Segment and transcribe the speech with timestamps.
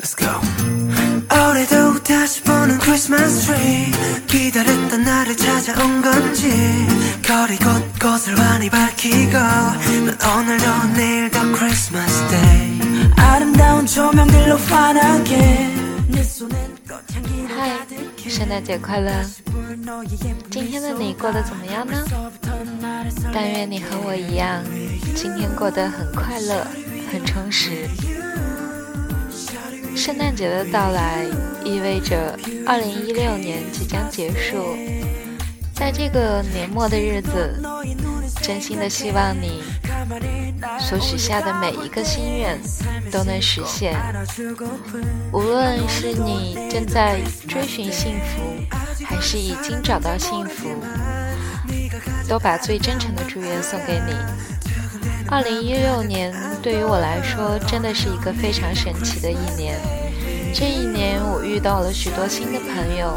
[0.00, 0.28] Let's go.
[1.32, 3.90] 올해도 다시 보는 Christmas tree
[4.26, 6.50] 기다렸던 날을 찾아온 건지
[7.26, 12.78] 거리 곳곳을 환히 밝히고 난 오늘도 내일도 Christmas Day
[13.16, 15.74] 아름다운 조명들로 환하게
[16.08, 19.24] 내 손엔 꽃향기로 嗨，圣诞节快乐！
[20.50, 22.04] 今天的你过得怎么样呢？
[23.32, 24.62] 但愿你和我一样，
[25.14, 26.66] 今天过得很快乐，
[27.10, 27.88] 很充实。
[30.01, 31.23] 圣诞节的到来
[31.63, 34.75] 意味着2016年即将结束，
[35.75, 37.61] 在这个年末的日子，
[38.41, 39.61] 真心的希望你
[40.79, 42.59] 所许下的每一个心愿
[43.11, 43.95] 都能实现。
[45.31, 50.83] 无论是你正在追寻幸福，还是已经找到幸福，
[52.27, 54.15] 都把最真诚的祝愿送给你。
[55.29, 59.79] 二零一六年对于我来说，真的是一个非常神奇的一年。
[60.53, 63.15] 这一年，我遇到了许多新的朋友，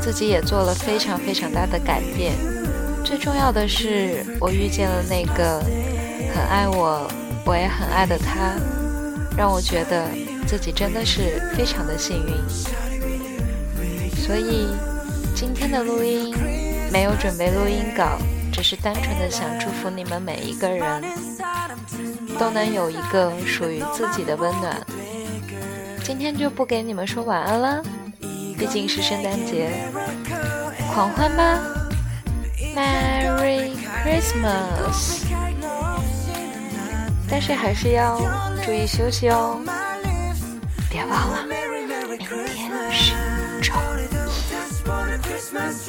[0.00, 2.34] 自己也做了非常非常大的改变。
[3.04, 5.58] 最重要的是，我遇见了那个
[6.32, 7.10] 很爱我，
[7.44, 8.54] 我也很爱的他，
[9.36, 10.04] 让我觉得
[10.46, 12.34] 自己真的是非常的幸运。
[14.16, 14.68] 所以，
[15.34, 16.32] 今天的录音
[16.92, 18.18] 没有准备录音稿。
[18.58, 21.00] 只是单纯的想祝福你们每一个人
[22.40, 24.84] 都能有一个属于自己的温暖。
[26.02, 27.80] 今天就不给你们说晚安了，
[28.58, 29.70] 毕竟是圣诞节，
[30.92, 31.60] 狂欢吧
[32.74, 35.22] ，Merry Christmas！
[37.30, 38.20] 但是还是要
[38.64, 39.60] 注意休息哦，
[40.90, 43.14] 别忘了，明天是
[43.62, 43.72] 周